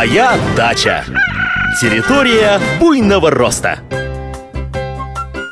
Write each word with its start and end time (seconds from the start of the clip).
Моя 0.00 0.38
дача. 0.56 1.04
Территория 1.78 2.58
буйного 2.80 3.30
роста. 3.30 3.80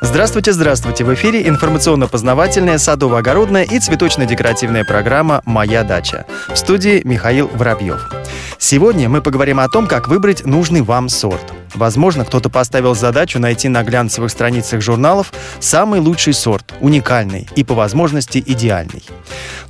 Здравствуйте, 0.01 0.55
здравствуйте! 0.55 1.05
В 1.05 1.13
эфире 1.13 1.47
информационно-познавательная, 1.47 2.79
садово-огородная 2.79 3.65
и 3.65 3.79
цветочно-декоративная 3.79 4.85
программа 4.85 5.43
«Моя 5.45 5.85
дача». 5.85 6.25
В 6.49 6.57
студии 6.57 7.03
Михаил 7.05 7.51
Воробьев. 7.53 8.11
Сегодня 8.57 9.11
мы 9.11 9.21
поговорим 9.21 9.61
о 9.61 9.69
том, 9.69 9.87
как 9.87 10.09
выбрать 10.09 10.47
нужный 10.47 10.81
вам 10.81 11.11
сорт. 11.11 11.53
Возможно, 11.79 12.25
кто-то 12.25 12.51
поставил 12.51 12.97
задачу 12.97 13.39
найти 13.39 13.69
на 13.69 13.85
глянцевых 13.85 14.33
страницах 14.33 14.81
журналов 14.81 15.33
самый 15.61 16.01
лучший 16.01 16.35
сорт, 16.35 16.75
уникальный 16.81 17.49
и 17.55 17.63
по 17.63 17.75
возможности 17.75 18.43
идеальный. 18.45 19.05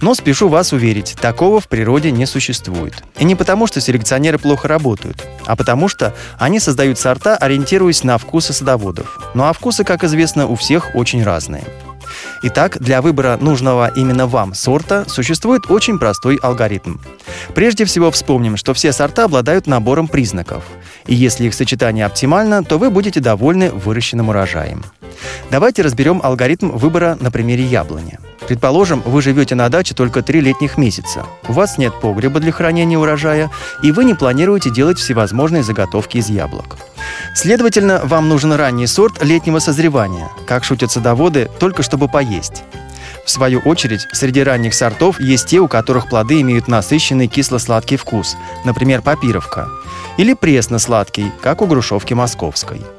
Но 0.00 0.14
спешу 0.14 0.48
вас 0.48 0.72
уверить, 0.72 1.16
такого 1.20 1.60
в 1.60 1.68
природе 1.68 2.10
не 2.10 2.24
существует. 2.24 3.04
И 3.18 3.24
не 3.24 3.34
потому, 3.34 3.66
что 3.66 3.82
селекционеры 3.82 4.38
плохо 4.38 4.68
работают, 4.68 5.22
а 5.44 5.54
потому 5.54 5.88
что 5.88 6.14
они 6.38 6.60
создают 6.60 6.98
сорта, 6.98 7.36
ориентируясь 7.36 8.02
на 8.04 8.16
вкусы 8.16 8.54
садоводов. 8.54 9.18
Ну 9.34 9.44
а 9.44 9.52
вкусы, 9.52 9.84
как 9.84 10.02
известно, 10.02 10.46
у 10.46 10.54
всех 10.54 10.94
очень 10.94 11.22
разные. 11.22 11.64
Итак, 12.42 12.78
для 12.80 13.02
выбора 13.02 13.36
нужного 13.38 13.92
именно 13.94 14.26
вам 14.26 14.54
сорта 14.54 15.04
существует 15.08 15.70
очень 15.70 15.98
простой 15.98 16.36
алгоритм. 16.36 16.96
Прежде 17.54 17.84
всего 17.84 18.10
вспомним, 18.10 18.56
что 18.56 18.74
все 18.74 18.92
сорта 18.92 19.24
обладают 19.24 19.66
набором 19.66 20.08
признаков. 20.08 20.64
И 21.06 21.14
если 21.14 21.46
их 21.46 21.54
сочетание 21.54 22.06
оптимально, 22.06 22.62
то 22.62 22.78
вы 22.78 22.90
будете 22.90 23.20
довольны 23.20 23.70
выращенным 23.70 24.28
урожаем. 24.28 24.84
Давайте 25.50 25.82
разберем 25.82 26.20
алгоритм 26.22 26.70
выбора 26.70 27.16
на 27.20 27.30
примере 27.30 27.64
яблони. 27.64 28.18
Предположим, 28.46 29.02
вы 29.04 29.20
живете 29.20 29.54
на 29.54 29.68
даче 29.68 29.94
только 29.94 30.22
три 30.22 30.40
летних 30.40 30.78
месяца. 30.78 31.26
У 31.48 31.52
вас 31.52 31.76
нет 31.76 31.92
погреба 32.00 32.40
для 32.40 32.50
хранения 32.50 32.98
урожая, 32.98 33.50
и 33.82 33.92
вы 33.92 34.04
не 34.04 34.14
планируете 34.14 34.70
делать 34.70 34.98
всевозможные 34.98 35.62
заготовки 35.62 36.16
из 36.16 36.30
яблок. 36.30 36.76
Следовательно, 37.34 38.00
вам 38.04 38.28
нужен 38.28 38.52
ранний 38.52 38.86
сорт 38.86 39.22
летнего 39.22 39.58
созревания, 39.58 40.28
как 40.46 40.64
шутят 40.64 40.90
садоводы, 40.90 41.50
только 41.58 41.82
чтобы 41.82 42.08
поесть. 42.08 42.62
В 43.28 43.30
свою 43.30 43.60
очередь, 43.60 44.08
среди 44.12 44.42
ранних 44.42 44.72
сортов 44.72 45.20
есть 45.20 45.48
те, 45.48 45.58
у 45.58 45.68
которых 45.68 46.08
плоды 46.08 46.40
имеют 46.40 46.66
насыщенный 46.66 47.26
кисло-сладкий 47.26 47.98
вкус, 47.98 48.34
например, 48.64 49.02
папировка, 49.02 49.68
или 50.16 50.32
пресно-сладкий, 50.32 51.30
как 51.42 51.60
у 51.60 51.66
грушевки 51.66 52.14
московской– 52.14 52.80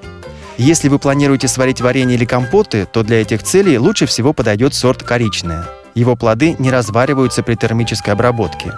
если 0.59 0.89
вы 0.89 0.99
планируете 0.99 1.47
сварить 1.47 1.79
варенье 1.79 2.17
или 2.17 2.25
компоты, 2.25 2.85
то 2.85 3.01
для 3.01 3.21
этих 3.21 3.43
целей 3.43 3.77
лучше 3.77 4.05
всего 4.05 4.33
подойдет 4.33 4.73
сорт 4.73 5.03
коричное. 5.03 5.65
Его 5.95 6.17
плоды 6.17 6.57
не 6.59 6.69
развариваются 6.69 7.43
при 7.43 7.55
термической 7.55 8.11
обработке. 8.11 8.73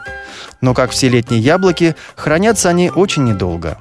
Но, 0.61 0.75
как 0.75 0.91
все 0.91 1.09
летние 1.09 1.41
яблоки, 1.41 1.95
хранятся 2.15 2.69
они 2.69 2.91
очень 2.91 3.23
недолго. 3.23 3.79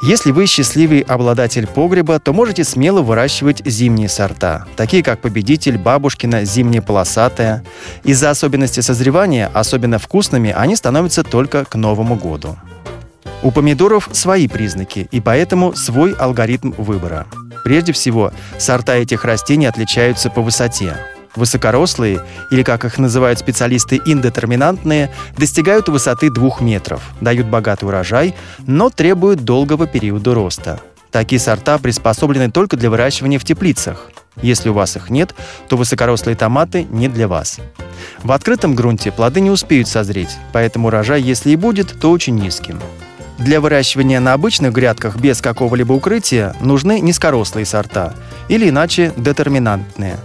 Если 0.00 0.30
вы 0.30 0.46
счастливый 0.46 1.00
обладатель 1.00 1.66
погреба, 1.66 2.20
то 2.20 2.32
можете 2.32 2.62
смело 2.62 3.02
выращивать 3.02 3.62
зимние 3.66 4.08
сорта, 4.08 4.64
такие 4.76 5.02
как 5.02 5.20
Победитель, 5.20 5.76
Бабушкина, 5.76 6.44
Зимняя 6.44 6.80
полосатая. 6.80 7.64
Из-за 8.04 8.30
особенностей 8.30 8.80
созревания, 8.80 9.50
особенно 9.52 9.98
вкусными, 9.98 10.54
они 10.56 10.76
становятся 10.76 11.24
только 11.24 11.64
к 11.64 11.74
Новому 11.74 12.14
году. 12.14 12.56
У 13.42 13.50
помидоров 13.50 14.08
свои 14.12 14.46
признаки, 14.46 15.08
и 15.10 15.20
поэтому 15.20 15.74
свой 15.74 16.12
алгоритм 16.12 16.72
выбора. 16.78 17.26
Прежде 17.64 17.92
всего, 17.92 18.32
сорта 18.56 18.94
этих 18.96 19.24
растений 19.24 19.66
отличаются 19.66 20.30
по 20.30 20.42
высоте. 20.42 20.96
Высокорослые, 21.38 22.20
или 22.50 22.64
как 22.64 22.84
их 22.84 22.98
называют 22.98 23.38
специалисты, 23.38 24.02
индетерминантные, 24.04 25.12
достигают 25.36 25.88
высоты 25.88 26.30
2 26.30 26.58
метров, 26.60 27.00
дают 27.20 27.46
богатый 27.46 27.84
урожай, 27.84 28.34
но 28.66 28.90
требуют 28.90 29.44
долгого 29.44 29.86
периода 29.86 30.34
роста. 30.34 30.80
Такие 31.12 31.38
сорта 31.38 31.78
приспособлены 31.78 32.50
только 32.50 32.76
для 32.76 32.90
выращивания 32.90 33.38
в 33.38 33.44
теплицах. 33.44 34.10
Если 34.42 34.68
у 34.68 34.72
вас 34.72 34.96
их 34.96 35.10
нет, 35.10 35.32
то 35.68 35.76
высокорослые 35.76 36.34
томаты 36.34 36.88
не 36.90 37.08
для 37.08 37.28
вас. 37.28 37.60
В 38.24 38.32
открытом 38.32 38.74
грунте 38.74 39.12
плоды 39.12 39.40
не 39.40 39.50
успеют 39.50 39.86
созреть, 39.86 40.36
поэтому 40.52 40.88
урожай, 40.88 41.22
если 41.22 41.50
и 41.50 41.56
будет, 41.56 42.00
то 42.00 42.10
очень 42.10 42.34
низким. 42.34 42.80
Для 43.38 43.60
выращивания 43.60 44.18
на 44.18 44.32
обычных 44.32 44.72
грядках 44.72 45.16
без 45.18 45.40
какого-либо 45.40 45.92
укрытия 45.92 46.56
нужны 46.60 46.98
низкорослые 46.98 47.64
сорта, 47.64 48.14
или 48.48 48.68
иначе 48.68 49.12
детерминантные. 49.16 50.18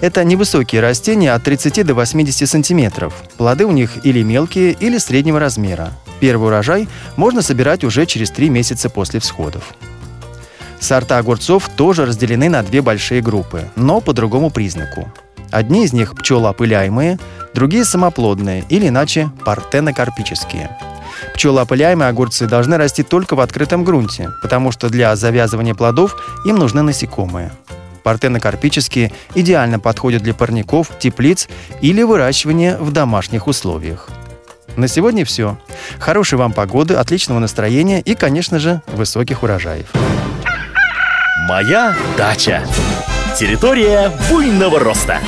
Это 0.00 0.24
невысокие 0.24 0.80
растения 0.80 1.32
от 1.32 1.42
30 1.42 1.86
до 1.86 1.94
80 1.94 2.48
сантиметров. 2.48 3.14
Плоды 3.36 3.66
у 3.66 3.70
них 3.70 4.04
или 4.04 4.22
мелкие, 4.22 4.72
или 4.72 4.98
среднего 4.98 5.38
размера. 5.38 5.92
Первый 6.20 6.48
урожай 6.48 6.88
можно 7.16 7.42
собирать 7.42 7.84
уже 7.84 8.06
через 8.06 8.30
3 8.30 8.48
месяца 8.48 8.88
после 8.88 9.20
всходов. 9.20 9.74
Сорта 10.78 11.18
огурцов 11.18 11.68
тоже 11.68 12.06
разделены 12.06 12.48
на 12.48 12.62
две 12.62 12.80
большие 12.80 13.20
группы, 13.20 13.68
но 13.76 14.00
по 14.00 14.14
другому 14.14 14.50
признаку. 14.50 15.12
Одни 15.50 15.84
из 15.84 15.92
них 15.92 16.14
пчелоопыляемые, 16.14 17.18
другие 17.54 17.84
самоплодные 17.84 18.64
или 18.70 18.88
иначе 18.88 19.30
партенокарпические– 19.44 20.76
Пчелоопыляемые 21.34 22.08
огурцы 22.08 22.46
должны 22.46 22.76
расти 22.76 23.02
только 23.02 23.34
в 23.34 23.40
открытом 23.40 23.84
грунте, 23.84 24.30
потому 24.42 24.72
что 24.72 24.88
для 24.88 25.14
завязывания 25.16 25.74
плодов 25.74 26.16
им 26.44 26.56
нужны 26.56 26.82
насекомые. 26.82 27.52
Партенокарпические 28.02 29.12
идеально 29.34 29.78
подходят 29.78 30.22
для 30.22 30.34
парников, 30.34 30.90
теплиц 30.98 31.48
или 31.80 32.02
выращивания 32.02 32.76
в 32.76 32.92
домашних 32.92 33.46
условиях. 33.46 34.08
На 34.76 34.88
сегодня 34.88 35.24
все. 35.24 35.58
Хорошей 35.98 36.38
вам 36.38 36.52
погоды, 36.52 36.94
отличного 36.94 37.38
настроения 37.38 38.00
и, 38.00 38.14
конечно 38.14 38.58
же, 38.58 38.82
высоких 38.88 39.42
урожаев. 39.42 39.86
Моя 41.48 41.96
дача. 42.16 42.62
Территория 43.36 44.12
буйного 44.28 44.78
роста. 44.78 45.18